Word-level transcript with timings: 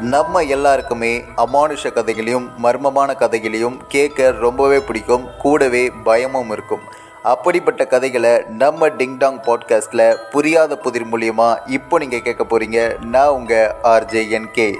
நம்ம 0.00 0.40
எல்லாருக்குமே 0.40 1.24
அமானுஷ 1.36 1.92
கதைகளையும் 1.92 2.50
மர்மமான 2.64 3.14
கதைகளையும் 3.14 3.86
கேட்க 3.88 4.30
ரொம்பவே 4.30 4.80
பிடிக்கும். 4.80 5.28
கூடவே 5.38 5.90
பயமும் 5.90 6.50
இருக்கும். 6.50 6.80
அப்படிப்பட்ட 7.22 7.86
கதைகளை 7.86 8.42
நம்ம 8.48 8.88
டிங்டாங் 8.88 9.40
பாட்காஸ்டில் 9.42 10.16
புரியாத 10.30 10.76
புதிர் 10.76 11.06
மூலியமாக 11.06 11.58
இப்போ 11.66 11.98
நீங்கள் 11.98 12.22
கேட்க 12.22 12.44
போகிறீங்க 12.44 13.04
நான் 13.04 13.28
உங்கள் 13.28 13.74
ஆர்ஜேஎன்கே. 13.82 14.76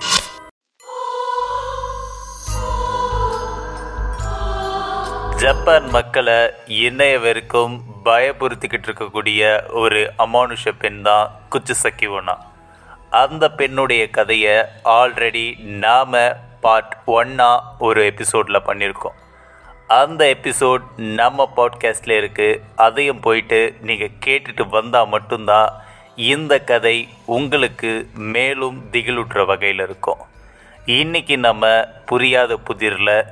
ஜப்பான் 5.36 5.90
மக்களை 5.90 6.50
இணைய 6.66 7.18
வரைக்கும் 7.18 7.82
பயபுறுத்திக்கிட்டு 8.04 8.88
இருக்கக்கூடிய 8.88 9.60
ஒரு 9.72 10.10
அமானுஷ 10.18 10.72
பெண் 10.78 11.02
தான் 11.02 11.30
குச்சுசக்கி 11.50 12.06
ஒன்னா 12.06 12.47
அந்த 13.10 13.50
பெண்ணுடைய 13.50 14.10
கதையை 14.10 14.64
ஆல்ரெடி 14.84 15.58
நாம் 15.64 16.12
பார்ட் 16.60 16.96
ஒன்னாக 17.06 17.60
ஒரு 17.78 18.04
எபிசோடில் 18.04 18.62
பண்ணியிருக்கோம் 18.66 19.12
அந்த 19.86 20.24
எபிசோட் 20.24 20.80
நம்ம 20.96 21.52
பாட்காஸ்டில் 21.56 22.22
இருக்குது 22.22 22.60
அதையும் 22.76 23.20
போயிட்டு 23.20 23.76
நீங்கள் 23.80 24.10
கேட்டுட்டு 24.26 24.68
வந்தால் 24.68 25.08
மட்டும்தான் 25.08 25.72
இந்த 26.14 26.58
கதை 26.58 27.08
உங்களுக்கு 27.24 28.08
மேலும் 28.14 28.88
திகிலுற்ற 28.90 29.46
வகையில் 29.46 29.80
இருக்கும். 29.80 30.18
இன்றைக்கி 30.86 31.36
நம்ம 31.36 31.84
புரியாத 32.06 32.56
புதிரில் 32.56 33.24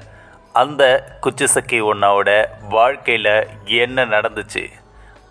அந்த 0.53 1.09
குச்சிசக்கி 1.23 1.83
ஒன்னாவோட 1.83 2.45
வாழ்க்கையில் 2.69 3.49
என்ன 3.65 4.05
நடந்துச்சு 4.05 4.69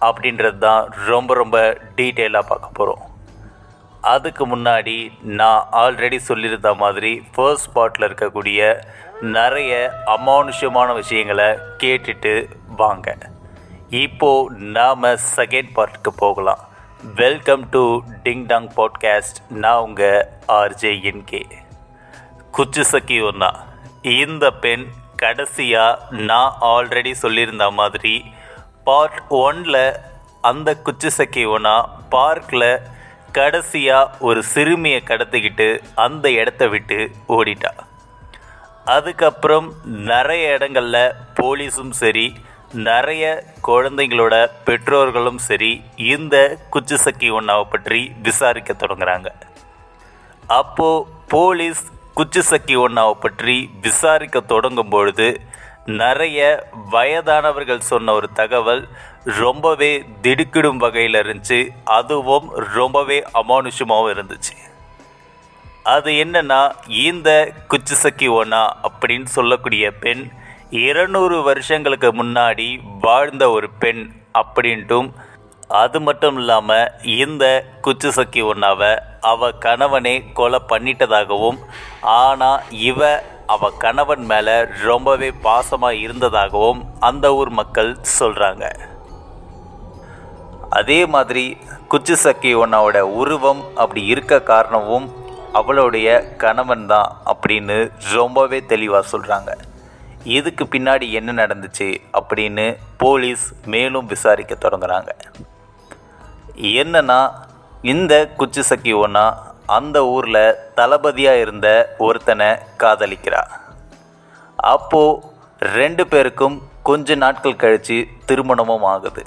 அப்படின்றது 0.01 0.57
தான் 0.57 0.87
ரொம்ப 1.05 1.33
ரொம்ப 1.33 1.77
டீட்டெயிலாக 1.95 2.47
பார்க்க 2.47 2.69
போகிறோம் 2.73 3.14
அதுக்கு 4.05 4.43
முன்னாடி 4.47 4.95
நான் 5.21 5.67
ஆல்ரெடி 5.71 6.19
சொல்லியிருந்த 6.27 6.75
மாதிரி 6.75 7.11
ஃபர்ஸ்ட் 7.33 7.75
பார்ட்டில் 7.75 8.05
இருக்கக்கூடிய 8.07 8.83
நிறைய 9.21 9.91
அமானுஷ்யமான 10.05 10.93
விஷயங்களை 10.93 11.45
கேட்டுட்டு 11.77 12.33
வாங்க. 12.75 13.17
இப்போது 13.89 14.55
நாம் 14.55 15.03
செகண்ட் 15.03 15.71
பார்ட்டுக்கு 15.75 16.11
போகலாம். 16.17 16.59
Welcome 17.15 17.69
to 17.69 17.99
Ding 18.23 18.45
Dong 18.45 18.69
podcast 18.77 19.39
நான் 19.49 19.81
உங்கள் 19.81 20.27
ஆர்ஜே 20.47 20.91
என்கே 21.09 21.43
குச்சி 22.51 22.83
சக்கி 22.83 23.17
ஒன்னா 23.21 23.49
இந்த 24.01 24.51
பெண் 24.51 24.85
கடைசியாக 25.15 26.15
நான் 26.15 26.57
ஆல்ரெடி 26.61 27.13
சொல்லியிருந்த 27.21 27.71
மாதிரி 27.71 28.25
பார்ட் 28.83 29.21
ஒன்ல 29.29 29.95
அந்த 30.41 30.77
குச்சுசக்கி 30.83 31.43
ஒன்னா 31.47 31.75
பார்க்கில் 32.09 32.69
கடைசியாக 33.37 34.23
ஒரு 34.27 34.41
சிறுமியை 34.53 35.01
கடத்திக்கிட்டு 35.07 35.67
அந்த 36.05 36.25
இடத்த 36.41 36.63
விட்டு 36.73 36.99
ஓடிட்டா. 37.35 37.71
அதுக்கப்புறம் 38.95 39.67
நிறைய 40.11 40.43
இடங்களில் 40.55 41.15
போலீஸும் 41.39 41.95
சரி 42.01 42.27
நிறைய 42.87 43.23
குழந்தைங்களோட 43.67 44.35
பெற்றோர்களும் 44.67 45.41
சரி 45.47 45.71
இந்த 46.13 46.35
குச்சுசக்கி 46.73 47.27
ஒன்னாவை 47.39 47.65
பற்றி 47.73 48.01
விசாரிக்க 48.27 48.71
தொடங்குறாங்க. 48.83 49.29
அப்போது 50.59 51.05
போலீஸ் 51.35 51.83
குச்சுசக்கி 52.19 52.75
ஒன்னாவை 52.85 53.15
பற்றி 53.25 53.55
விசாரிக்க 53.85 54.39
தொடங்கும் 54.53 54.91
பொழுது 54.95 55.27
நிறைய 55.85 56.67
வயதானவர்கள் 56.89 57.79
சொன்ன 57.79 58.13
ஒரு 58.13 58.31
தகவல் 58.31 58.87
ரொம்பவே 59.23 60.05
திடுக்கிடும் 60.21 60.77
வகையில் 60.77 61.13
இருந்துச்சு. 61.13 61.69
அதுவும் 61.85 62.49
ரொம்பவே 62.73 63.23
அமானுஷமாகவும் 63.33 64.13
இருந்துச்சு. 64.15 64.55
அது 65.83 66.11
என்னன்னா 66.11 66.71
இந்த 66.87 67.53
குச்சுசக்கி 67.69 68.27
ஒன்னா 68.41 68.69
அப்படின்னு 68.87 69.23
சொல்லக்கூடிய 69.23 69.91
பெண் 69.91 70.29
இருநூறு 70.69 71.41
வருஷங்களுக்கு 71.41 72.23
முன்னாடி 72.23 72.79
வாழ்ந்த 73.01 73.49
ஒரு 73.49 73.69
பெண் 73.69 74.11
அப்படின்ட்டும் 74.33 75.09
அது 75.67 76.01
மட்டும் 76.01 76.37
இல்லாமல் 76.37 76.91
இந்த 77.03 77.65
குச்சுசக்கி 77.81 78.41
ஒன்னாவை 78.41 78.99
அவ 79.21 79.49
கணவனே 79.49 80.33
கொலை 80.33 80.61
பண்ணிட்டதாகவும் 80.69 81.59
ஆனால் 82.01 82.61
இவ 82.69 83.23
அவ 83.47 83.69
கணவன் 83.69 84.25
மேலே 84.25 84.63
ரொம்பவே 84.63 85.29
பாசமாக 85.29 85.93
இருந்ததாகவும் 85.93 86.85
அந்த 86.99 87.33
ஊர் 87.33 87.49
மக்கள் 87.49 87.97
சொல்கிறாங்க 88.19 88.79
அதே 90.69 91.05
மாதிரி 91.05 91.57
குச்சி 91.87 92.53
ஒன்னாவோட 92.53 92.99
உருவம் 92.99 93.63
அப்படி 93.75 94.05
இருக்க 94.05 94.41
காரணமும் 94.41 95.11
அவளுடைய 95.51 96.35
கணவன் 96.37 96.85
தான் 96.85 97.15
அப்படின்னு 97.25 97.91
ரொம்பவே 98.11 98.65
தெளிவாக 98.65 99.17
சொல்கிறாங்க 99.17 99.57
இதுக்கு 100.23 100.65
பின்னாடி 100.65 101.11
என்ன 101.11 101.45
நடந்துச்சு 101.45 101.97
அப்படின்னு 102.13 102.77
போலீஸ் 102.97 103.53
மேலும் 103.65 104.05
விசாரிக்க 104.05 104.55
தொடங்குறாங்க. 104.55 105.09
என்னன்னா 106.57 107.31
இந்த 107.81 108.29
குச்சிசக்கி 108.37 108.93
ஒன்றா 108.93 109.53
அந்த 109.77 109.97
ஊரில் 110.05 110.57
தளபதியாக 110.77 111.41
இருந்த 111.43 111.67
ஒருத்தனை 112.07 112.47
காதலிக்கிறா 112.81 113.41
அப்போது 114.73 115.21
ரெண்டு 115.77 116.03
பேருக்கும் 116.11 116.55
கொஞ்ச 116.89 117.15
நாட்கள் 117.23 117.61
கழித்து 117.63 117.97
திருமணமும் 118.27 118.85
ஆகுது. 118.93 119.23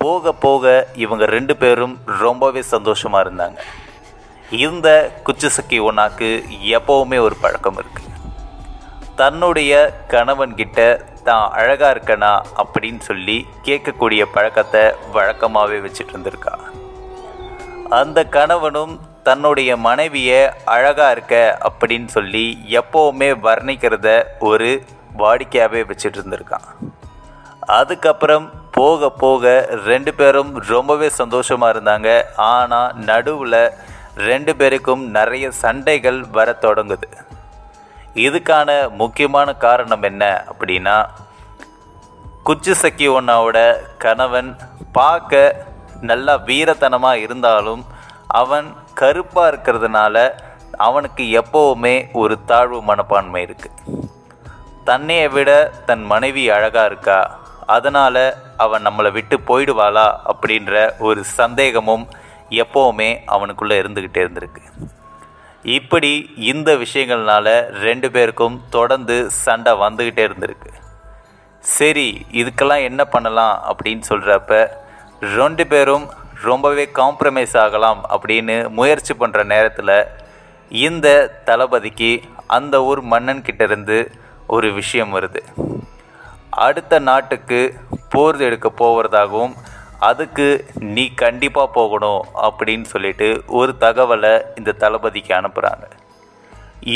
போக 0.00 0.32
போக 0.44 0.64
இவங்க 1.04 1.24
ரெண்டு 1.36 1.54
பேரும் 1.56 1.94
ரொம்பவே 2.22 2.62
சந்தோஷமாக 2.72 3.24
இருந்தாங்க. 3.24 3.60
இந்த 4.50 4.88
குச்சிசக்கி 5.26 5.78
ஒன்னாக்கு 5.88 6.30
எப்போவுமே 6.78 7.18
ஒரு 7.26 7.36
பழக்கம் 7.44 7.78
இருக்குது 7.82 8.10
தன்னுடைய 9.20 9.72
கணவன்கிட்ட 10.12 10.80
தான் 11.28 11.46
அழகாக 11.60 11.92
இருக்கனா 11.94 12.32
அப்படின்னு 12.62 13.02
சொல்லி 13.08 13.38
கேட்கக்கூடிய 13.66 14.22
பழக்கத்தை 14.36 14.84
வழக்கமாகவே 15.16 15.78
வச்சுட்டு 15.84 16.14
இருந்திருக்கா. 16.14 16.54
அந்த 18.00 18.18
கணவனும் 18.36 18.94
தன்னுடைய 19.26 19.70
மனைவியை 19.86 20.40
அழகாக 20.74 21.10
இருக்க 21.14 21.34
அப்படின்னு 21.68 22.08
சொல்லி 22.16 22.46
எப்போவுமே 22.80 23.28
வர்ணிக்கிறத 23.46 24.08
ஒரு 24.50 24.70
வாடிக்கையாகவே 25.20 25.82
வச்சுட்டு 25.90 26.18
இருந்திருக்கான். 26.20 26.66
அதுக்கப்புறம் 27.78 28.46
போக 28.76 29.10
போக 29.22 29.50
ரெண்டு 29.86 30.12
பேரும் 30.14 30.52
ரொம்பவே 30.72 31.08
சந்தோஷமாக 31.20 31.72
இருந்தாங்க. 31.74 32.08
ஆனால் 32.52 32.94
நடுவில் 33.10 33.60
ரெண்டு 34.28 34.52
பேருக்கும் 34.56 35.02
நிறைய 35.16 35.44
சண்டைகள் 35.62 36.20
வர 36.38 36.56
தொடங்குது. 36.64 37.08
இதுக்கான 38.26 38.70
முக்கியமான 39.02 39.48
காரணம் 39.66 40.02
என்ன 40.10 40.24
அப்படின்னா 40.52 40.96
குச்சி 42.48 42.72
சக்கி 42.82 43.06
ஒன்னாவோட 43.18 43.58
கணவன் 44.04 44.50
பார்க்க 44.98 45.42
நல்லா 46.10 46.34
வீரத்தனமாக 46.48 47.22
இருந்தாலும் 47.26 47.82
அவன் 48.32 48.68
கருப்பாக 48.94 49.50
இருக்கிறதுனால 49.52 50.16
அவனுக்கு 50.78 51.24
எப்போவுமே 51.40 51.94
ஒரு 52.12 52.34
தாழ்வு 52.44 52.78
மனப்பான்மை 52.82 53.42
இருக்குது 53.44 54.00
தன்னையை 54.84 55.28
விட 55.28 55.50
தன் 55.86 56.04
மனைவி 56.04 56.44
அழகாக 56.50 56.86
இருக்கா? 56.86 57.18
அதனால் 57.66 58.24
அவன் 58.56 58.86
நம்மளை 58.86 59.10
விட்டு 59.12 59.36
போயிடுவாளா? 59.48 60.06
அப்படின்ற 60.32 60.72
ஒரு 60.98 61.20
சந்தேகமும் 61.24 62.04
எப்போவுமே 62.62 63.08
அவனுக்குள்ளே 63.26 63.76
இருந்துக்கிட்டே 63.80 64.22
இருந்திருக்கு. 64.24 64.64
இப்படி 65.62 66.12
இந்த 66.36 66.70
விஷயங்கள்னால 66.74 67.46
ரெண்டு 67.86 68.10
பேருக்கும் 68.10 68.56
தொடர்ந்து 68.70 69.16
சண்டை 69.30 69.72
வந்துக்கிட்டே 69.72 70.24
இருந்திருக்கு. 70.28 70.70
சரி 71.58 72.08
இதுக்கெல்லாம் 72.32 72.82
என்ன 72.82 73.02
பண்ணலாம் 73.04 73.56
அப்படின்னு 73.70 74.02
சொல்கிறப்ப 74.08 74.52
ரெண்டு 75.20 75.66
பேரும் 75.66 76.06
ரொம்பவே 76.44 76.84
காம்ப்ரமைஸ் 77.00 77.56
ஆகலாம் 77.64 78.00
அப்படின்னு 78.14 78.56
முயற்சி 78.78 79.14
பண்ணுற 79.14 79.40
நேரத்தில் 79.44 79.94
இந்த 80.70 81.08
தளபதிக்கு 81.44 82.10
அந்த 82.56 82.76
ஊர் 82.84 83.00
மன்னன் 83.12 83.42
கிட்டேருந்து 83.42 83.98
ஒரு 84.46 84.68
விஷயம் 84.72 85.12
வருது. 85.16 85.40
அடுத்த 86.66 86.98
நாட்டுக்கு 87.08 87.60
போர் 88.08 88.38
எடுக்க 88.46 88.68
போகிறதாகவும் 88.80 89.54
அதுக்கு 90.08 90.46
நீ 90.94 91.04
கண்டிப்பாக 91.14 91.74
போகணும் 91.74 92.22
அப்படின்னு 92.48 92.86
சொல்லிட்டு 92.92 93.28
ஒரு 93.58 93.72
தகவலை 93.80 94.34
இந்த 94.58 94.76
தளபதிக்கு 94.82 95.32
அனுப்புகிறாங்க 95.38 95.86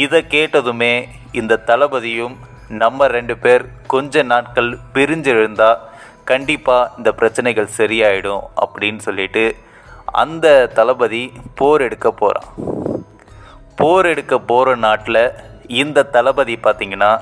இதை 0.03 0.21
கேட்டதுமே 0.35 0.95
இந்த 1.33 1.63
தளபதியும் 1.71 2.37
நம்ம 2.81 3.07
ரெண்டு 3.17 3.35
பேர் 3.39 3.65
கொஞ்ச 3.87 4.23
நாட்கள் 4.33 4.71
பிரிஞ்சிருந்தா 4.95 5.71
கண்டிப்பாக 6.31 6.91
இந்த 6.99 7.11
பிரச்சனைகள் 7.21 7.75
சரியாயிடும் 7.79 8.45
அப்படின்னு 8.65 9.01
சொல்லிட்டு 9.07 9.45
அந்த 10.23 10.47
தளபதி 10.79 11.23
போர் 11.59 11.85
எடுக்க 11.87 12.09
போகிறான் 12.21 12.49
போர் 13.81 14.07
எடுக்க 14.13 14.35
போகிற 14.51 14.77
நாட்டில் 14.87 15.23
இந்த 15.83 16.07
தளபதி 16.17 16.55
பார்த்திங்கன்னா 16.67 17.13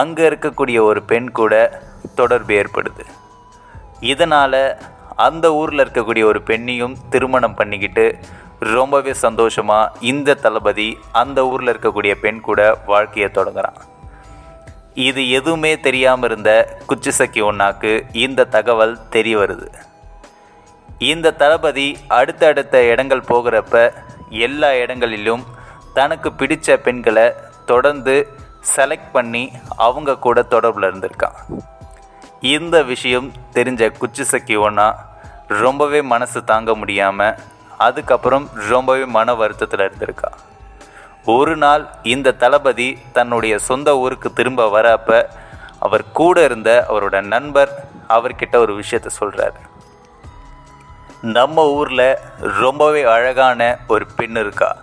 அங்கே 0.00 0.22
இருக்கக்கூடிய 0.30 0.78
ஒரு 0.90 1.00
பெண் 1.10 1.28
கூட 1.38 1.54
தொடர்பு 2.20 2.54
ஏற்படுது. 2.60 3.04
இதனால் 4.12 4.62
அந்த 5.26 5.46
ஊரில் 5.60 5.82
இருக்கக்கூடிய 5.84 6.24
ஒரு 6.30 6.40
பெண்ணையும் 6.48 6.96
திருமணம் 7.12 7.58
பண்ணிக்கிட்டு 7.60 8.06
ரொம்பவே 8.74 9.12
சந்தோஷமாக 9.26 9.92
இந்த 10.10 10.38
தளபதி 10.46 10.88
அந்த 11.22 11.38
ஊரில் 11.50 11.72
இருக்கக்கூடிய 11.72 12.14
பெண் 12.24 12.40
கூட 12.48 12.60
வாழ்க்கையை 12.92 13.28
தொடங்குறான். 13.38 13.78
இது 15.04 15.22
எதுவுமே 15.38 15.70
தெரியாமல் 15.86 16.26
இருந்த 16.28 16.50
குச்சிசக்கி 16.88 17.40
ஒன்னாக்கு 17.48 17.90
இந்த 18.24 18.46
தகவல் 18.54 18.94
தெரிய 19.14 19.34
வருது. 19.38 19.68
இந்த 21.10 21.32
தளபதி 21.42 21.88
அடுத்தடுத்த 22.18 22.84
இடங்கள் 22.92 23.28
போகிறப்ப 23.30 23.74
எல்லா 24.46 24.70
இடங்களிலும் 24.82 25.44
தனக்கு 25.98 26.32
பிடித்த 26.32 26.76
பெண்களை 26.86 27.26
தொடர்ந்து 27.70 28.14
செலக்ட் 28.76 29.12
பண்ணி 29.12 29.44
அவங்க 29.86 30.18
கூட 30.26 30.46
தொடர்பில் 30.54 30.88
இருந்திருக்கான். 30.88 31.36
இந்த 32.54 32.76
விஷயம் 32.92 33.28
தெரிஞ்ச 33.58 33.92
குச்சிசக்கி 34.00 34.56
ஒன்றா 34.66 34.88
ரொம்பவே 35.62 36.02
மனசு 36.14 36.40
தாங்க 36.44 36.74
முடியாமல் 36.74 37.38
அதுக்கப்புறம் 37.86 38.46
ரொம்பவே 38.70 39.04
மன 39.16 39.34
வருத்தத்தில் 39.34 39.86
இருந்திருக்கான் 39.86 40.38
ஒரு 41.26 41.56
நாள் 41.56 41.88
இந்த 42.02 42.32
தளபதி 42.32 42.98
தன்னுடைய 43.12 43.58
சொந்த 43.58 43.98
ஊருக்கு 43.98 44.32
திரும்ப 44.32 44.66
வரப்ப 44.66 45.26
அவர் 45.78 46.04
கூட 46.12 46.44
இருந்த 46.44 46.86
அவரோட 46.88 47.22
நண்பர் 47.22 47.88
அவர்கிட்ட 48.08 48.56
ஒரு 48.56 48.72
விஷயத்த 48.78 49.08
சொல்கிறாரு 49.20 49.60
நம்ம 51.22 51.66
ஊரில் 51.70 52.18
ரொம்பவே 52.38 53.02
அழகான 53.02 53.78
ஒரு 53.88 54.06
பெண் 54.16 54.36
இருக்கா. 54.36 54.76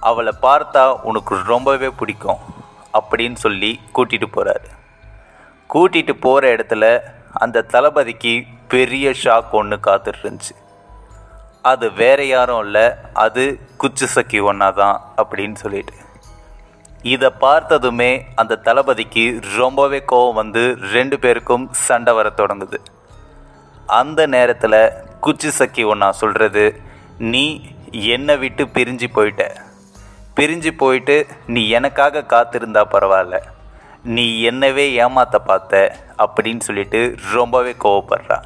அவளை 0.00 0.32
பார்த்தா 0.42 1.00
உனக்கு 1.02 1.38
ரொம்பவே 1.44 1.88
பிடிக்கும் 1.88 2.38
அப்படின்னு 2.92 3.34
சொல்லி 3.34 3.80
கூட்டிகிட்டு 3.94 4.28
போகிறாரு 4.36 4.68
கூட்டிகிட்டு 5.74 6.12
போகிற 6.20 6.56
இடத்துல 6.56 7.00
அந்த 7.32 7.62
தளபதிக்கு 7.62 8.44
பெரிய 8.68 9.14
ஷாக் 9.24 9.50
ஒன்று 9.50 9.76
காத்துட்டு 9.76 10.22
இருந்துச்சு. 10.22 10.54
அது 11.70 11.86
வேற 12.00 12.20
யாரும் 12.34 12.62
இல்லை 12.64 12.84
அது 13.24 13.44
குச்சு 13.82 14.06
சக்கி 14.14 14.40
ஒன்றா 14.48 14.68
தான் 14.80 14.98
அப்படின்னு 15.22 15.56
சொல்லிட்டு. 15.62 15.94
இதை 17.14 17.30
பார்த்ததுமே 17.44 18.10
அந்த 18.40 18.60
தளபதிக்கு 18.66 19.24
ரொம்பவே 19.56 20.00
கோவம் 20.12 20.38
வந்து 20.42 20.62
ரெண்டு 20.94 21.16
பேருக்கும் 21.24 21.64
சண்டை 21.86 22.12
வர 22.18 22.28
தொடங்குது. 22.40 22.78
அந்த 24.00 24.20
நேரத்தில் 24.34 24.78
குச்சி 25.26 25.50
சக்கி 25.58 25.82
ஒன்றா 25.92 26.08
சொல்கிறது 26.22 26.64
நீ 27.32 27.44
என்னை 28.14 28.36
விட்டு 28.42 28.64
பிரிஞ்சு 28.76 29.08
போயிட்ட. 29.16 29.44
பிரிஞ்சு 30.38 30.70
போயிட்டு 30.82 31.16
நீ 31.54 31.62
எனக்காக 31.78 32.24
காத்திருந்தா 32.32 32.84
பரவாயில்ல. 32.94 33.36
நீ 34.16 34.24
என்னவே 34.50 34.86
ஏமாத்த 35.04 35.36
பார்த்த 35.50 35.82
அப்படின்னு 36.24 36.64
சொல்லிட்டு 36.68 37.00
ரொம்பவே 37.36 37.74
கோவப்படுறா. 37.84 38.38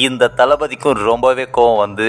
இந்த 0.00 0.28
தளபதிக்கும் 0.36 1.00
ரொம்பவே 1.06 1.44
கோவம் 1.56 1.76
வந்து 1.76 2.06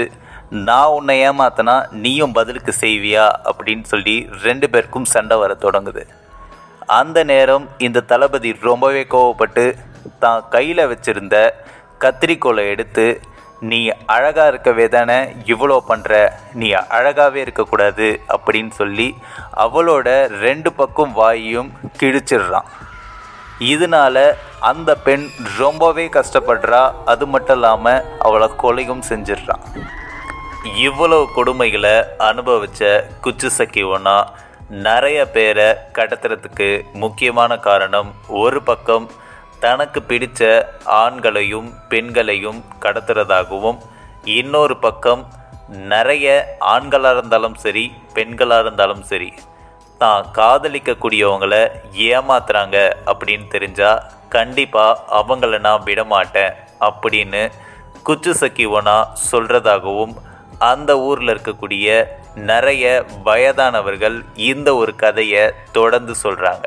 நான் 0.67 0.93
உன்னை 0.97 1.15
ஏமாத்தினா 1.29 1.73
நீயும் 2.03 2.31
பதிலுக்கு 2.31 2.73
செய்வியா? 2.81 3.25
அப்படின்னு 3.49 3.83
சொல்லி 3.83 4.13
ரெண்டு 4.43 4.69
பேருக்கும் 4.69 5.07
சண்டை 5.13 5.37
வர 5.37 5.57
தொடங்குது. 5.61 6.03
அந்த 6.99 7.23
நேரம் 7.23 7.65
இந்த 7.77 8.03
தளபதி 8.11 8.51
ரொம்பவே 8.61 9.03
கோவப்பட்டு 9.09 9.65
தான் 10.19 10.47
கையில் 10.49 10.89
வச்சிருந்த 10.91 11.35
கத்திரிக்கோலை 11.99 12.65
எடுத்து 12.69 13.05
நீ 13.59 13.81
அழகாக 14.05 14.47
இருக்கவே 14.47 14.87
தானே 14.87 15.19
இவ்வளோ 15.53 15.79
பண்ணுற 15.89 16.13
நீ 16.53 16.69
அழகாகவே 16.71 17.35
இருக்கக்கூடாது 17.35 18.07
அப்படின்னு 18.27 18.73
சொல்லி 18.81 19.15
அவளோட 19.65 20.07
ரெண்டு 20.27 20.73
பக்கம் 20.73 21.13
வாயையும் 21.15 21.71
கிழிச்சிடுறான். 21.99 22.69
இதனால 23.73 24.17
அந்த 24.69 24.91
பெண் 25.05 25.25
ரொம்பவே 25.57 26.05
கஷ்டப்படுறா. 26.17 26.81
அது 27.05 27.25
மட்டும் 27.27 27.55
இல்லாமல் 27.55 28.03
அவளை 28.19 28.47
கொலையும் 28.63 29.03
செஞ்சிடுறான் 29.09 29.63
இவ்வளவு 30.81 31.25
கொடுமைகளை 31.35 31.95
அனுபவிச்ச 32.27 32.81
குச்சு 33.21 33.49
சக்கி 33.49 33.83
ஒன்னா 33.85 34.15
நிறைய 34.85 35.19
பேரை 35.27 35.67
கடத்துறதுக்கு 35.93 36.67
முக்கியமான 36.93 37.57
காரணம் 37.59 38.09
ஒரு 38.41 38.61
பக்கம் 38.61 39.05
தனக்கு 39.59 39.99
பிடித்த 40.01 40.43
ஆண்களையும் 41.03 41.69
பெண்களையும் 41.89 42.59
கடத்துறதாகவும் 42.79 43.79
இன்னொரு 44.37 44.77
பக்கம் 44.77 45.21
நிறைய 45.89 46.27
ஆண்களாக 46.59 47.17
இருந்தாலும் 47.17 47.55
சரி 47.55 47.85
பெண்களாக 48.13 48.63
இருந்தாலும் 48.63 49.03
சரி 49.03 49.29
தான் 50.01 50.25
காதலிக்கக்கூடியவங்களை 50.33 51.61
ஏமாத்துறாங்க 52.09 52.77
அப்படின்னு 53.05 53.47
தெரிஞ்சால் 53.49 54.01
கண்டிப்பாக 54.33 55.01
அவங்கள 55.19 55.59
நான் 55.59 55.83
விடமாட்டேன் 55.83 56.53
அப்படின்னு 56.81 57.43
குச்சு 58.03 58.31
சக்கிவனா 58.33 58.95
சொல்கிறதாகவும் 59.31 60.13
அந்த 60.59 60.91
ஊரில் 60.99 61.31
இருக்கக்கூடிய 61.33 61.87
நிறைய 62.35 62.83
வயதானவர்கள் 63.23 64.17
இந்த 64.35 64.69
ஒரு 64.75 64.95
கதையை 64.95 65.43
தொடர்ந்து 65.71 66.13
சொல்கிறாங்க 66.23 66.65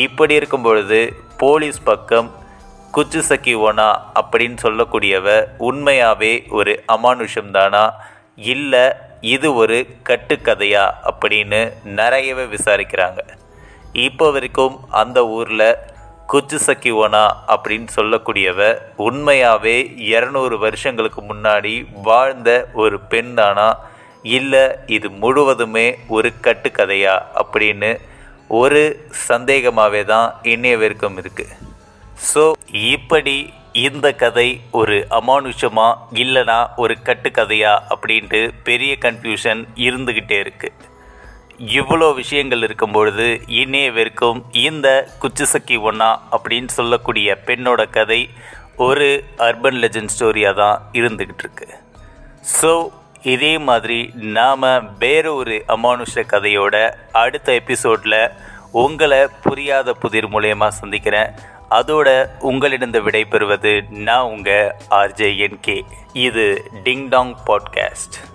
இப்படி 0.00 0.34
இருக்கும் 0.34 0.62
பொழுது 0.62 1.00
போலீஸ் 1.38 1.80
பக்கம் 1.82 2.28
குச்சு 2.90 3.22
சக்கி 3.22 3.54
ஒனா 3.60 3.88
அப்படின்னு 4.20 4.56
சொல்லக்கூடியவ 4.62 5.28
உண்மையாகவே 5.58 6.32
ஒரு 6.50 6.72
அமானுஷம்தானா? 6.92 7.84
இல்லை 8.36 8.84
இது 9.20 9.48
ஒரு 9.54 9.78
கட்டுக்கதையா? 10.08 10.84
அப்படின்னு 11.10 11.60
நிறையவே 11.98 12.44
விசாரிக்கிறாங்க. 12.44 13.18
இப்போ 13.92 14.30
வரைக்கும் 14.30 14.76
அந்த 14.90 15.18
ஊரில் 15.26 15.66
குச்சு 16.26 16.58
சக்கி 16.58 16.90
அப்படின்னு 17.46 17.88
சொல்லக்கூடியவ 17.96 18.60
உண்மையாகவே 18.96 19.82
இரநூறு 19.96 20.58
வருஷங்களுக்கு 20.58 21.20
முன்னாடி 21.22 21.86
வாழ்ந்த 22.02 22.68
ஒரு 22.72 23.00
பெண் 23.00 23.34
தானா 23.34 23.78
இல்லை 24.22 24.70
இது 24.86 25.10
முழுவதுமே 25.10 25.98
ஒரு 26.08 26.32
கட்டுக்கதையா? 26.42 27.22
அப்படின்னு 27.34 28.00
ஒரு 28.48 28.80
சந்தேகமாகவே 29.28 30.04
தான் 30.04 30.40
இன்னைய 30.42 30.78
வரைக்கும் 30.78 31.16
இருக்குது 31.16 31.52
ஸோ 32.34 32.52
இப்படி 32.72 33.52
இந்த 33.72 34.12
கதை 34.12 34.60
ஒரு 34.70 35.06
அமானுஷமா 35.10 35.94
இல்லைனா 36.12 36.66
ஒரு 36.76 36.96
கட்டுக்கதையா? 37.04 37.78
அப்படின்ட்டு 37.88 38.50
பெரிய 38.62 38.96
கன்ஃபியூஷன் 39.00 39.64
இருந்துக்கிட்டே 39.76 40.38
இருக்குது 40.40 40.83
இவ்வளோ 41.58 42.14
விஷயங்கள் 42.14 42.62
இருக்கும் 42.62 42.92
பொழுது 42.92 43.40
இன்னைய 43.46 43.92
வரைக்கும் 43.92 44.44
இந்த 44.52 45.08
குச்சிசக்கி 45.22 45.78
ஒன்னா 45.78 46.16
அப்படின்னு 46.30 46.68
சொல்லக்கூடிய 46.68 47.38
பெண்ணோட 47.46 47.90
கதை 47.90 48.28
ஒரு 48.76 49.24
அர்பன் 49.38 49.80
லெஜண்ட் 49.80 50.10
ஸ்டோரியாக 50.18 50.54
தான் 50.54 50.82
இருந்துக்கிட்டு 50.92 51.38
இருக்கு 51.38 51.74
ஸோ 52.60 52.88
இதே 53.22 53.58
மாதிரி 53.58 54.10
நாம் 54.14 54.96
வேற 54.98 55.34
ஒரு 55.34 55.64
அமானுஷ 55.68 56.14
கதையோட 56.14 56.92
அடுத்த 57.12 57.52
எபிசோடில் 57.52 58.30
உங்களை 58.70 59.26
புரியாத 59.42 59.92
புதிர் 59.92 60.28
மூலயமா 60.28 60.68
சந்திக்கிறேன். 60.68 61.30
அதோட 61.70 62.26
உங்களிடம் 62.38 62.90
விடை 62.90 63.24
பெறுவது 63.24 63.82
நான் 63.88 64.22
உங்கள் 64.22 64.74
ஆர்ஜே 64.90 65.48
என்கே 65.48 65.82
இது 66.12 66.70
டிங் 66.84 67.08
டாங் 67.08 67.36
பாட்காஸ்ட். 67.46 68.33